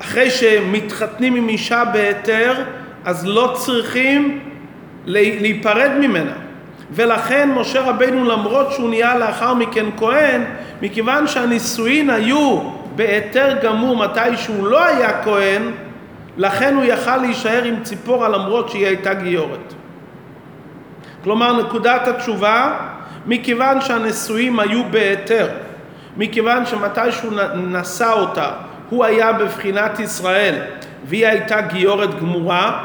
אחרי 0.00 0.30
שמתחתנים 0.30 1.34
עם 1.34 1.48
אישה 1.48 1.84
בהיתר, 1.92 2.54
אז 3.04 3.26
לא 3.26 3.54
צריכים 3.56 4.40
להיפרד 5.06 5.90
ממנה. 6.00 6.43
ולכן 6.90 7.50
משה 7.54 7.80
רבינו 7.80 8.24
למרות 8.24 8.72
שהוא 8.72 8.88
נהיה 8.88 9.18
לאחר 9.18 9.54
מכן 9.54 9.86
כהן, 9.96 10.44
מכיוון 10.82 11.26
שהנישואין 11.26 12.10
היו 12.10 12.60
בהיתר 12.96 13.56
גמור 13.62 13.96
מתי 13.96 14.36
שהוא 14.36 14.66
לא 14.66 14.84
היה 14.84 15.22
כהן, 15.22 15.62
לכן 16.36 16.74
הוא 16.74 16.84
יכל 16.84 17.16
להישאר 17.16 17.64
עם 17.64 17.82
ציפורה 17.82 18.28
למרות 18.28 18.68
שהיא 18.68 18.86
הייתה 18.86 19.14
גיורת. 19.14 19.74
כלומר 21.24 21.62
נקודת 21.62 22.08
התשובה, 22.08 22.78
מכיוון 23.26 23.80
שהנישואים 23.80 24.60
היו 24.60 24.84
בהיתר, 24.90 25.48
מכיוון 26.16 26.66
שמתי 26.66 27.12
שהוא 27.12 27.32
נשא 27.56 28.12
אותה 28.12 28.50
הוא 28.90 29.04
היה 29.04 29.32
בבחינת 29.32 30.00
ישראל 30.00 30.54
והיא 31.04 31.26
הייתה 31.26 31.60
גיורת 31.60 32.20
גמורה 32.20 32.84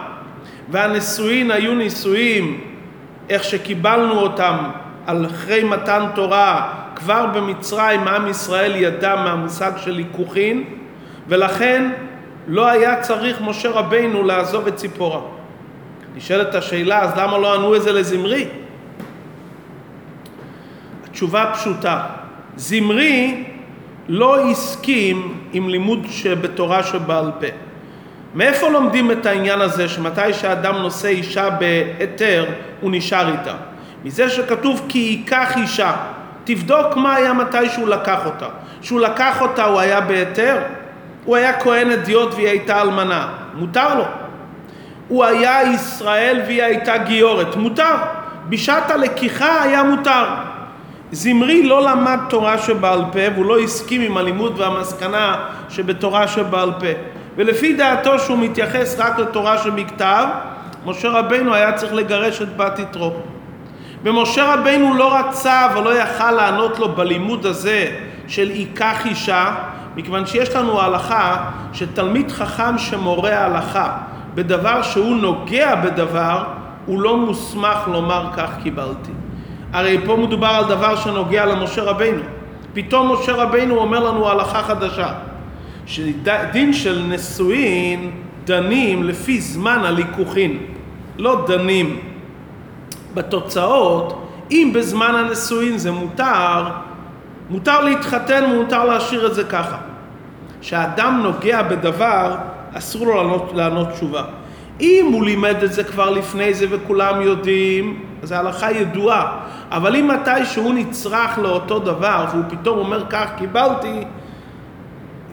והנישואין 0.70 1.52
היו 1.52 1.76
נישואים 1.76 2.62
איך 3.30 3.44
שקיבלנו 3.44 4.20
אותם 4.20 4.56
על 5.06 5.26
אחרי 5.26 5.64
מתן 5.64 6.06
תורה 6.16 6.74
כבר 6.96 7.26
במצרים 7.26 8.08
עם 8.08 8.28
ישראל 8.28 8.76
ידע 8.76 9.16
מהמושג 9.16 9.72
של 9.78 9.98
היכוכין 9.98 10.64
ולכן 11.28 11.92
לא 12.48 12.68
היה 12.68 13.02
צריך 13.02 13.42
משה 13.42 13.70
רבינו 13.70 14.24
לעזוב 14.24 14.68
את 14.68 14.76
ציפורה. 14.76 15.22
נשאלת 16.16 16.56
השאלה 16.56 17.02
אז 17.02 17.18
למה 17.18 17.38
לא 17.38 17.56
ענו 17.56 17.76
את 17.76 17.82
זה 17.82 17.92
לזמרי? 17.92 18.48
התשובה 21.10 21.52
פשוטה 21.54 22.04
זמרי 22.56 23.44
לא 24.08 24.50
הסכים 24.50 25.40
עם 25.54 25.70
לימוד 25.70 26.06
שבתורה 26.10 26.84
שבעל 26.84 27.32
פה. 27.40 27.69
מאיפה 28.36 28.70
לומדים 28.70 29.12
את 29.12 29.26
העניין 29.26 29.62
הזה 29.62 29.90
שמתי 29.90 30.34
שאדם 30.34 30.76
נושא 30.76 31.08
אישה 31.08 31.50
בהיתר 31.50 32.46
הוא 32.82 32.92
נשאר 32.94 33.32
איתה? 33.32 33.54
מזה 34.04 34.30
שכתוב 34.30 34.86
כי 34.90 35.00
ייקח 35.00 35.58
אישה. 35.58 35.94
תבדוק 36.44 36.96
מה 36.96 37.16
היה 37.16 37.34
מתי 37.34 37.70
שהוא 37.70 37.88
לקח 37.88 38.26
אותה. 38.26 38.46
כשהוא 38.82 39.00
לקח 39.00 39.42
אותה 39.42 39.66
הוא 39.66 39.80
היה 39.80 40.02
בהיתר? 40.02 40.58
הוא 41.26 41.36
היה 41.36 41.60
כהן 41.60 41.92
אדיוט 41.92 42.34
והיא 42.34 42.48
הייתה 42.48 42.82
אלמנה, 42.82 43.28
מותר 43.54 43.96
לו. 43.96 44.06
הוא 45.08 45.26
היה 45.26 45.74
ישראל 45.74 46.42
והיא 46.46 46.64
הייתה 46.64 46.98
גיורת, 46.98 47.56
מותר. 47.56 47.96
בשעת 48.50 48.92
הלקיחה 48.92 49.64
היה 49.64 49.84
מותר. 49.84 50.26
זמרי 51.12 51.64
לא 51.64 51.84
למד 51.84 52.20
תורה 52.30 52.58
שבעל 52.58 53.02
פה 53.12 53.20
והוא 53.34 53.46
לא 53.46 53.60
הסכים 53.60 54.02
עם 54.02 54.18
הלימוד 54.18 54.60
והמסקנה 54.60 55.36
שבתורה 55.70 56.28
שבעל 56.28 56.72
פה. 56.72 56.88
ולפי 57.38 57.74
דעתו 57.74 58.20
שהוא 58.20 58.38
מתייחס 58.38 58.96
רק 59.00 59.20
לתורה 59.20 59.58
שבכתב, 59.58 60.26
משה 60.86 61.10
רבנו 61.10 61.54
היה 61.54 61.74
צריך 61.74 61.94
לגרש 61.94 62.42
את 62.42 62.58
בת 62.58 62.80
יתרו. 62.80 63.12
ומשה 64.04 64.54
רבנו 64.54 64.94
לא 64.94 65.16
רצה 65.18 65.68
ולא 65.76 66.00
יכל 66.00 66.32
לענות 66.32 66.80
לו 66.80 66.90
בלימוד 66.90 67.46
הזה 67.46 67.88
של 68.28 68.52
ייקח 68.52 69.06
אישה, 69.06 69.56
מכיוון 69.96 70.26
שיש 70.26 70.56
לנו 70.56 70.82
הלכה 70.82 71.50
שתלמיד 71.74 72.32
חכם 72.32 72.78
שמורה 72.78 73.46
הלכה 73.46 73.98
בדבר 74.36 74.82
שהוא 74.82 75.16
נוגע 75.16 75.76
בדבר, 75.76 76.44
הוא 76.86 77.02
לא 77.02 77.18
מוסמך 77.18 77.88
לומר 77.88 78.26
כך 78.38 78.50
קיבלתי. 78.64 79.12
הרי 79.74 79.98
פה 80.06 80.16
מדובר 80.16 80.48
על 80.48 80.66
דבר 80.66 80.96
שנוגע 80.96 81.46
למשה 81.46 81.84
רבנו. 81.84 82.22
פתאום 82.74 83.12
משה 83.14 83.36
רבנו 83.36 83.76
אומר 83.78 84.00
לנו 84.00 84.30
הלכה 84.30 84.64
חדשה, 84.64 85.08
שדין 85.90 86.74
של 86.74 87.04
נשואין 87.10 88.12
דנים 88.46 89.04
לפי 89.04 89.42
זמן 89.42 89.80
הליכוחין, 89.84 90.58
לא 91.18 91.46
דנים 91.48 92.00
בתוצאות, 93.14 94.26
אם 94.52 94.72
בזמן 94.76 95.16
הנישואין 95.16 95.78
זה 95.78 95.92
מותר, 95.92 96.66
מותר 97.50 97.82
להתחתן 97.82 98.44
ומותר 98.52 98.86
להשאיר 98.86 99.28
את 99.28 99.36
זה 99.36 99.44
ככה. 99.44 99.78
כשאדם 100.62 101.20
נוגע 101.24 101.62
בדבר, 101.62 102.36
אסור 102.74 103.06
לו 103.06 103.16
לענות, 103.16 103.52
לענות 103.56 103.88
תשובה. 103.90 104.24
אם 104.82 105.10
הוא 105.14 105.26
לימד 105.26 105.64
את 105.64 105.74
זה 105.74 105.84
כבר 105.84 106.10
לפני 106.10 106.54
זה 106.54 106.66
וכולם 106.70 107.22
יודעים, 107.22 108.04
אז 108.24 108.32
ההלכה 108.32 108.72
ידועה. 108.72 109.40
אבל 109.72 109.96
אם 109.96 110.08
מתי 110.08 110.46
שהוא 110.46 110.74
נצרך 110.74 111.38
לאותו 111.38 111.80
דבר 111.80 112.26
והוא 112.32 112.44
פתאום 112.50 112.78
אומר 112.78 113.04
כך 113.10 113.30
קיבלתי, 113.38 114.04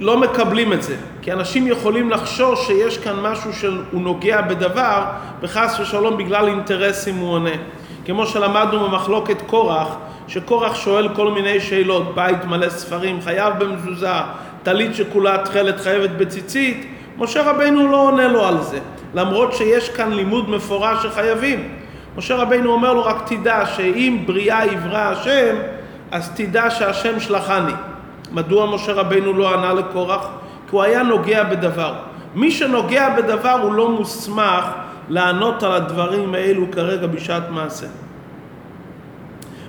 לא 0.00 0.20
מקבלים 0.20 0.72
את 0.72 0.82
זה. 0.82 0.96
כי 1.22 1.32
אנשים 1.32 1.66
יכולים 1.66 2.10
לחשוש 2.10 2.66
שיש 2.66 2.98
כאן 2.98 3.20
משהו 3.20 3.52
שהוא 3.52 4.02
נוגע 4.02 4.40
בדבר, 4.40 5.02
וחס 5.42 5.80
ושלום 5.80 6.16
בגלל 6.16 6.48
אינטרסים 6.48 7.16
הוא 7.16 7.32
עונה. 7.32 7.50
כמו 8.04 8.26
שלמדנו 8.26 8.88
במחלוקת 8.88 9.42
קורח, 9.46 9.96
שקורח 10.28 10.74
שואל 10.74 11.08
כל 11.08 11.30
מיני 11.30 11.60
שאלות, 11.60 12.14
בית 12.14 12.44
מלא 12.44 12.68
ספרים, 12.68 13.20
חייב 13.20 13.54
במזוזה, 13.58 14.08
טלית 14.62 14.94
שכולה 14.94 15.38
תכלת 15.44 15.80
חייבת 15.80 16.10
בציצית, 16.10 16.86
משה 17.18 17.50
רבינו 17.50 17.88
לא 17.88 17.96
עונה 17.96 18.28
לו 18.28 18.44
על 18.44 18.62
זה, 18.62 18.78
למרות 19.14 19.52
שיש 19.52 19.88
כאן 19.88 20.12
לימוד 20.12 20.50
מפורש 20.50 21.02
שחייבים. 21.02 21.68
משה 22.16 22.36
רבינו 22.36 22.72
אומר 22.72 22.92
לו 22.92 23.04
רק 23.04 23.16
תדע 23.26 23.66
שאם 23.76 24.22
בריאה 24.26 24.66
יברא 24.66 24.98
השם, 24.98 25.56
אז 26.10 26.30
תדע 26.36 26.70
שהשם 26.70 27.20
שלחני. 27.20 27.72
מדוע 28.32 28.74
משה 28.74 28.92
רבינו 28.92 29.32
לא 29.32 29.54
ענה 29.54 29.72
לקורח? 29.72 30.28
כי 30.70 30.76
הוא 30.76 30.82
היה 30.82 31.02
נוגע 31.02 31.44
בדבר. 31.44 31.94
מי 32.34 32.50
שנוגע 32.50 33.16
בדבר 33.16 33.58
הוא 33.62 33.72
לא 33.74 33.90
מוסמך 33.90 34.64
לענות 35.08 35.62
על 35.62 35.72
הדברים 35.72 36.34
האלו 36.34 36.70
כרגע 36.72 37.06
בשעת 37.06 37.50
מעשה. 37.50 37.86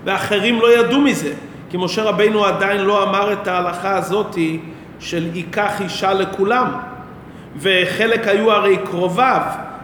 ואחרים 0.05 0.61
לא 0.61 0.79
ידעו 0.79 1.01
מזה, 1.01 1.33
כי 1.69 1.77
משה 1.77 2.03
רבינו 2.03 2.45
עדיין 2.45 2.81
לא 2.81 3.03
אמר 3.03 3.33
את 3.33 3.47
ההלכה 3.47 3.97
הזאתי 3.97 4.59
של 4.99 5.35
ייקח 5.35 5.81
אישה 5.81 6.13
לכולם. 6.13 6.71
וחלק 7.57 8.27
היו 8.27 8.51
הרי 8.51 8.77
קרוביו, 8.77 9.41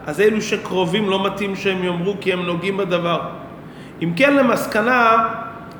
אז 0.07 0.21
אלו 0.21 0.41
שקרובים 0.41 1.09
לא 1.09 1.25
מתאים 1.25 1.55
שהם 1.55 1.83
יאמרו 1.83 2.15
כי 2.21 2.33
הם 2.33 2.45
נוגעים 2.45 2.77
בדבר. 2.77 3.19
אם 4.01 4.13
כן 4.15 4.33
למסקנה, 4.33 5.27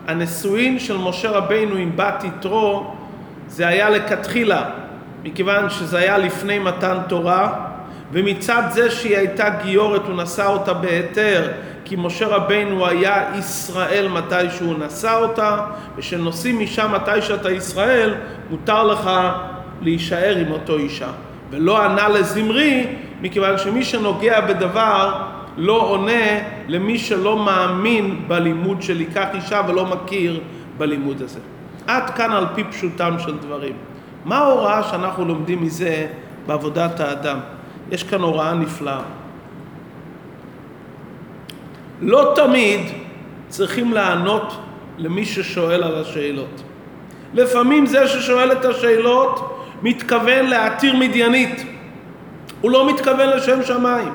הנישואין 0.08 0.80
של 0.80 0.98
משה 0.98 1.32
רבינו 1.32 1.76
עם 1.76 1.92
בת 1.96 2.24
יתרו 2.24 2.94
זה 3.48 3.68
היה 3.68 3.90
לכתחילה, 3.90 4.70
מכיוון 5.24 5.70
שזה 5.70 5.98
היה 5.98 6.18
לפני 6.18 6.60
מתן 6.60 6.98
תורה, 7.08 7.54
ומצד 8.12 8.64
זה 8.72 8.92
שהיא 8.92 9.18
הייתה 9.18 9.50
גיורת 9.64 10.02
הוא 10.08 10.22
נשא 10.22 10.46
אותה 10.46 10.74
בהיתר, 10.74 11.52
כי 11.86 11.96
משה 11.98 12.28
רבינו 12.28 12.88
היה 12.88 13.24
ישראל 13.40 14.08
מתי 14.08 14.50
שהוא 14.58 14.76
נשא 14.80 15.18
אותה, 15.22 15.58
ושנושאים 15.98 16.60
אישה 16.60 16.88
מתי 16.88 17.22
שאתה 17.22 17.52
ישראל, 17.52 18.16
מותר 18.50 18.84
לך 18.84 19.10
להישאר 19.82 20.36
עם 20.38 20.52
אותו 20.52 20.78
אישה. 20.78 21.10
ולא 21.50 21.84
ענה 21.84 22.10
לזמרי, 22.10 22.88
מכיוון 23.22 23.58
שמי 23.58 23.84
שנוגע 23.84 24.42
בדבר 24.42 25.14
לא 25.58 25.82
עונה 25.82 26.40
למי 26.68 27.00
שלא 27.00 27.38
מאמין 27.38 28.26
בלימוד 28.28 28.82
של 28.82 29.02
ייקח 29.02 29.28
אישה 29.34 29.62
ולא 29.68 29.86
מכיר 29.86 30.40
בלימוד 30.78 31.22
הזה. 31.22 31.40
עד 31.88 32.10
כאן 32.10 32.32
על 32.32 32.46
פי 32.56 32.64
פשוטם 32.64 33.16
של 33.20 33.38
דברים. 33.38 33.76
מה 34.26 34.38
ההוראה 34.38 34.84
שאנחנו 34.84 35.26
לומדים 35.26 35.64
מזה 35.64 36.08
בעבודת 36.48 37.00
האדם? 37.00 37.40
יש 37.92 38.04
כאן 38.04 38.22
הוראה 38.22 38.54
נפלאה. 38.54 39.02
לא 42.02 42.34
תמיד 42.36 42.80
צריכים 43.50 43.94
לענות 43.94 44.60
למי 44.98 45.26
ששואל 45.26 45.84
על 45.84 46.02
השאלות. 46.02 46.64
לפעמים 47.34 47.86
זה 47.86 48.08
ששואל 48.08 48.52
את 48.52 48.66
השאלות 48.66 49.60
מתכוון 49.84 50.46
להתיר 50.46 50.96
מדיינית. 50.96 51.66
הוא 52.62 52.72
לא 52.72 52.94
מתכוון 52.94 53.30
לשם 53.30 53.64
שמיים. 53.64 54.14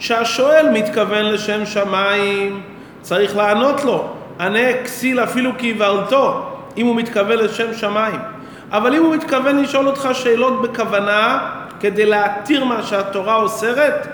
כשהשואל 0.00 0.66
מתכוון 0.72 1.24
לשם 1.24 1.66
שמיים, 1.66 2.60
צריך 3.00 3.36
לענות 3.36 3.84
לו, 3.84 4.08
ענה 4.40 4.82
כסיל 4.84 5.20
אפילו 5.20 5.50
כאיוולתו, 5.58 6.46
אם 6.76 6.86
הוא 6.86 6.96
מתכוון 6.96 7.38
לשם 7.38 7.74
שמיים. 7.74 8.20
אבל 8.72 8.94
אם 8.94 9.02
הוא 9.02 9.14
מתכוון 9.14 9.62
לשאול 9.62 9.86
אותך 9.86 10.08
שאלות 10.12 10.62
בכוונה, 10.62 11.50
כדי 11.80 12.06
להתיר 12.06 12.64
מה 12.64 12.82
שהתורה 12.82 13.36
אוסרת, 13.36 14.06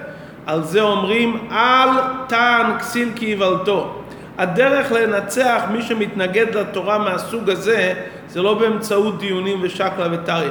על 0.47 0.63
זה 0.63 0.81
אומרים 0.81 1.49
אל 1.53 1.89
תען 2.27 2.79
כסיל 2.79 3.09
כאיוולתו. 3.17 4.03
הדרך 4.39 4.93
לנצח 4.93 5.63
מי 5.71 5.83
שמתנגד 5.83 6.55
לתורה 6.55 6.99
מהסוג 6.99 7.51
הזה 7.51 7.95
זה 8.29 8.43
לא 8.43 8.55
באמצעות 8.55 9.19
דיונים 9.19 9.59
ושקלא 9.63 10.07
וטריא. 10.13 10.51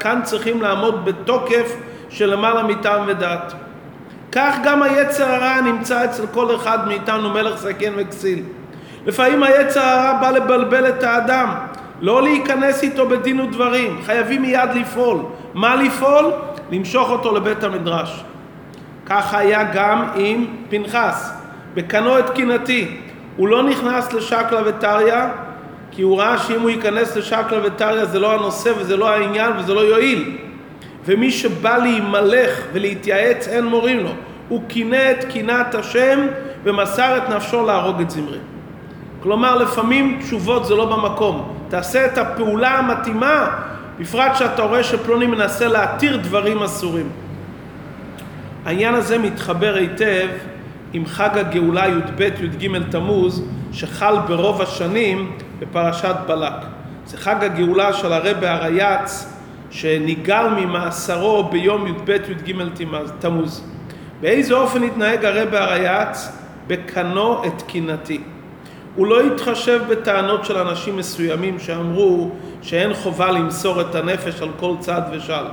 כאן 0.00 0.20
צריכים 0.24 0.62
לעמוד 0.62 1.04
בתוקף 1.04 1.76
של 2.08 2.30
למעלה 2.30 2.62
מטעם 2.62 3.04
ודעת. 3.06 3.65
כך 4.32 4.56
גם 4.64 4.82
היצר 4.82 5.24
הרע 5.24 5.60
נמצא 5.60 6.04
אצל 6.04 6.26
כל 6.34 6.56
אחד 6.56 6.88
מאיתנו 6.88 7.30
מלך 7.30 7.58
זקן 7.58 7.92
וכסיל. 7.96 8.42
לפעמים 9.06 9.42
היצר 9.42 9.80
הרע 9.80 10.12
בא 10.20 10.30
לבלבל 10.30 10.88
את 10.88 11.02
האדם, 11.02 11.48
לא 12.00 12.22
להיכנס 12.22 12.82
איתו 12.82 13.08
בדין 13.08 13.40
ודברים, 13.40 14.00
חייבים 14.06 14.42
מיד 14.42 14.70
לפעול. 14.74 15.18
מה 15.54 15.76
לפעול? 15.76 16.32
למשוך 16.70 17.10
אותו 17.10 17.34
לבית 17.34 17.64
המדרש. 17.64 18.24
כך 19.06 19.34
היה 19.34 19.64
גם 19.74 20.08
עם 20.14 20.46
פנחס, 20.68 21.32
בקנו 21.74 22.18
את 22.18 22.30
קינתי. 22.30 22.96
הוא 23.36 23.48
לא 23.48 23.62
נכנס 23.62 24.12
לשקלא 24.12 24.60
וטריא, 24.64 25.22
כי 25.90 26.02
הוא 26.02 26.20
ראה 26.20 26.38
שאם 26.38 26.60
הוא 26.60 26.70
ייכנס 26.70 27.16
לשקלא 27.16 27.58
וטריא 27.64 28.04
זה 28.04 28.18
לא 28.18 28.32
הנושא 28.32 28.72
וזה 28.78 28.96
לא 28.96 29.10
העניין 29.10 29.52
וזה 29.58 29.74
לא 29.74 29.80
יועיל. 29.80 30.36
ומי 31.06 31.30
שבא 31.30 31.76
להימלך 31.76 32.60
ולהתייעץ 32.72 33.48
אין 33.48 33.66
מורים 33.66 34.00
לו. 34.00 34.10
הוא 34.48 34.62
קינא 34.68 35.10
את 35.10 35.24
קינת 35.24 35.74
השם 35.74 36.26
ומסר 36.64 37.16
את 37.16 37.28
נפשו 37.28 37.66
להרוג 37.66 38.00
את 38.00 38.10
זמרי. 38.10 38.38
כלומר, 39.22 39.56
לפעמים 39.56 40.18
תשובות 40.22 40.66
זה 40.66 40.74
לא 40.74 40.96
במקום. 40.96 41.54
תעשה 41.68 42.06
את 42.06 42.18
הפעולה 42.18 42.78
המתאימה, 42.78 43.48
בפרט 43.98 44.36
שאתה 44.36 44.62
רואה 44.62 44.84
שפלוני 44.84 45.26
מנסה 45.26 45.68
להתיר 45.68 46.16
דברים 46.16 46.62
אסורים. 46.62 47.08
העניין 48.64 48.94
הזה 48.94 49.18
מתחבר 49.18 49.74
היטב 49.74 50.28
עם 50.92 51.06
חג 51.06 51.38
הגאולה 51.38 51.88
י"ב 51.88 52.20
י"ג 52.20 52.78
תמוז 52.90 53.44
שחל 53.72 54.14
ברוב 54.28 54.62
השנים 54.62 55.32
בפרשת 55.58 56.14
בלק. 56.26 56.52
זה 57.06 57.16
חג 57.16 57.44
הגאולה 57.44 57.92
של 57.92 58.12
הרבי 58.12 58.46
הרייץ 58.46 59.35
שניגל 59.70 60.48
ממאסרו 60.56 61.44
ביום 61.44 61.86
י"ב 61.86 62.10
י"ג 62.10 62.56
תמוז. 63.18 63.64
באיזה 64.20 64.54
אופן 64.54 64.82
התנהג 64.82 65.24
הרבי 65.24 65.56
הרייץ? 65.56 66.28
בקנו 66.66 67.44
את 67.44 67.62
קינתי. 67.62 68.20
הוא 68.94 69.06
לא 69.06 69.20
התחשב 69.20 69.80
בטענות 69.88 70.44
של 70.44 70.58
אנשים 70.58 70.96
מסוימים 70.96 71.58
שאמרו 71.58 72.30
שאין 72.62 72.94
חובה 72.94 73.30
למסור 73.30 73.80
את 73.80 73.94
הנפש 73.94 74.42
על 74.42 74.48
כל 74.60 74.74
צד 74.80 75.02
ושל. 75.12 75.44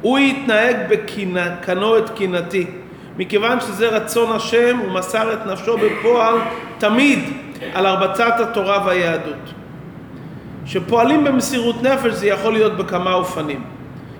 הוא 0.00 0.18
התנהג 0.18 0.76
בקנו 0.88 1.98
את 1.98 2.10
קינתי. 2.10 2.66
מכיוון 3.16 3.60
שזה 3.60 3.88
רצון 3.88 4.36
השם, 4.36 4.78
הוא 4.78 4.92
מסר 4.92 5.32
את 5.32 5.46
נפשו 5.46 5.76
בפועל 5.78 6.34
תמיד. 6.78 7.44
על 7.74 7.86
הרבצת 7.86 8.34
התורה 8.40 8.86
והיהדות. 8.86 9.53
שפועלים 10.66 11.24
במסירות 11.24 11.82
נפש 11.82 12.12
זה 12.12 12.26
יכול 12.26 12.52
להיות 12.52 12.76
בכמה 12.76 13.12
אופנים. 13.12 13.64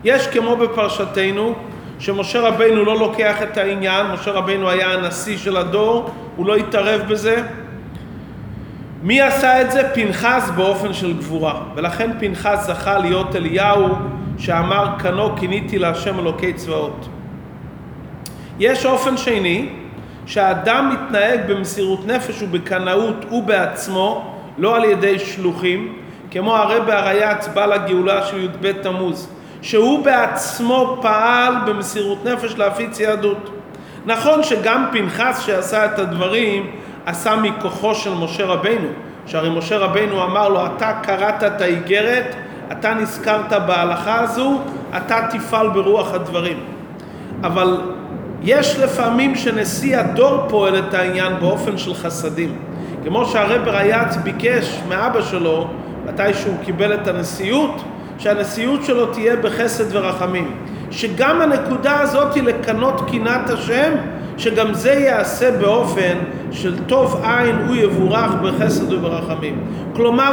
יש 0.05 0.27
כמו 0.27 0.57
בפרשתנו, 0.57 1.55
שמשה 1.99 2.41
רבינו 2.41 2.85
לא 2.85 2.99
לוקח 2.99 3.43
את 3.43 3.57
העניין, 3.57 4.07
משה 4.07 4.31
רבינו 4.31 4.71
היה 4.71 4.93
הנשיא 4.93 5.39
של 5.39 5.57
הדור, 5.57 6.11
הוא 6.37 6.47
לא 6.47 6.57
התערב 6.57 7.01
בזה. 7.09 7.43
מי 9.03 9.21
עשה 9.21 9.63
את 9.63 9.71
זה? 9.71 9.89
פנחס 9.95 10.51
באופן 10.57 10.93
של 10.93 11.13
גבורה. 11.19 11.61
ולכן 11.75 12.11
פנחס 12.21 12.67
זכה 12.67 12.99
להיות 12.99 13.37
אליהו 13.37 13.89
שאמר 14.39 14.89
קנו 14.99 15.37
כיניתי 15.37 15.79
להשם 15.79 16.19
אלוקי 16.19 16.53
צבאות. 16.53 17.09
יש 18.59 18.87
אופן 18.87 19.17
שני, 19.17 19.69
שהאדם 20.27 20.93
מתנהג 20.93 21.41
במסירות 21.47 22.07
נפש 22.07 22.43
ובקנאות 22.43 23.25
הוא 23.29 23.43
בעצמו, 23.43 24.35
לא 24.59 24.77
על 24.77 24.85
ידי 24.85 25.19
שלוחים, 25.19 26.04
כמו 26.35 26.57
הרבי 26.57 26.93
הרייץ 26.93 27.49
בעל 27.55 27.73
הגאולה 27.73 28.27
של 28.27 28.45
י"ב 28.45 28.73
תמוז, 28.73 29.29
שהוא 29.63 30.05
בעצמו 30.05 30.99
פעל 31.03 31.55
במסירות 31.67 32.25
נפש 32.25 32.55
להפיץ 32.59 33.01
יהדות. 33.01 33.51
נכון 34.07 34.43
שגם 34.43 34.87
פנחס 34.93 35.41
שעשה 35.47 35.85
את 35.85 35.99
הדברים 35.99 36.71
עשה 37.07 37.37
מכוחו 37.37 37.95
של 37.95 38.15
משה 38.15 38.45
רבנו, 38.45 38.89
שהרי 39.27 39.51
משה 39.51 39.79
רבנו 39.79 40.25
אמר 40.25 40.49
לו, 40.49 40.67
אתה 40.67 40.93
קראת 41.03 41.45
את 41.45 41.61
האיגרת, 41.61 42.35
אתה 42.73 42.95
נזכרת 42.95 43.53
בהלכה 43.67 44.21
הזו, 44.21 44.61
אתה 44.97 45.27
תפעל 45.31 45.69
ברוח 45.69 46.15
הדברים. 46.15 46.59
אבל 47.43 47.81
יש 48.43 48.79
לפעמים 48.79 49.35
שנשיא 49.35 49.99
הדור 49.99 50.39
פועל 50.49 50.79
את 50.79 50.95
העניין 50.95 51.33
באופן 51.41 51.79
של 51.79 51.95
חסדים. 51.95 52.59
כמו 53.05 53.27
שהרב 53.27 53.69
רייץ 53.69 54.17
ביקש 54.17 54.81
מאבא 54.89 55.23
שלו, 55.23 55.69
מתי 56.09 56.35
שהוא 56.35 56.57
קיבל 56.65 56.95
את 56.95 57.09
הנשיאות, 57.09 57.83
שהנשיאות 58.19 58.85
שלו 58.85 59.07
תהיה 59.07 59.37
בחסד 59.37 59.97
ורחמים. 59.97 60.57
שגם 60.91 61.41
הנקודה 61.41 62.01
הזאת 62.01 62.35
היא 62.35 62.43
לקנות 62.43 63.03
קינת 63.11 63.51
השם, 63.51 63.93
שגם 64.37 64.75
זה 64.75 64.93
ייעשה 64.93 65.51
באופן 65.51 66.19
של 66.51 66.85
טוב 66.85 67.23
עין 67.25 67.57
הוא 67.69 67.77
יבורך 67.77 68.33
בחסד 68.43 68.93
וברחמים. 68.93 69.61
כלומר, 69.97 70.33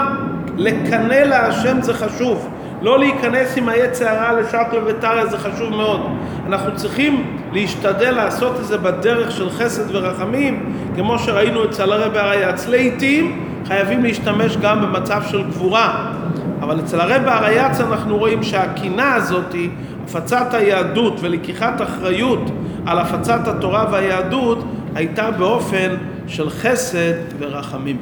לקנא 0.57 1.13
להשם 1.13 1.81
זה 1.81 1.93
חשוב. 1.93 2.49
לא 2.81 2.99
להיכנס 2.99 3.57
עם 3.57 3.69
העץ 3.69 4.01
הרע 4.01 4.39
לשקלא 4.39 4.79
וטריא 4.85 5.25
זה 5.25 5.37
חשוב 5.37 5.69
מאוד. 5.69 6.01
אנחנו 6.47 6.75
צריכים 6.75 7.37
להשתדל 7.53 8.11
לעשות 8.11 8.59
את 8.59 8.65
זה 8.65 8.77
בדרך 8.77 9.31
של 9.31 9.49
חסד 9.49 9.95
ורחמים, 9.95 10.75
כמו 10.95 11.19
שראינו 11.19 11.65
אצל 11.65 11.93
הרבי 11.93 12.19
הרייץ. 12.19 12.67
לעיתים 12.67 13.50
חייבים 13.67 14.03
להשתמש 14.03 14.57
גם 14.57 14.81
במצב 14.81 15.21
של 15.29 15.43
גבורה. 15.43 16.13
אבל 16.61 16.79
אצל 16.79 16.99
הרבי 17.01 17.29
הרייץ 17.29 17.79
אנחנו 17.79 18.17
רואים 18.17 18.43
שהקינה 18.43 19.13
הזאת, 19.13 19.55
הפצת 20.03 20.53
היהדות 20.53 21.17
ולקיחת 21.21 21.81
אחריות 21.81 22.51
על 22.85 22.99
הפצת 22.99 23.47
התורה 23.47 23.85
והיהדות, 23.91 24.63
הייתה 24.95 25.31
באופן 25.31 25.95
של 26.27 26.49
חסד 26.49 27.13
ורחמים. 27.39 27.97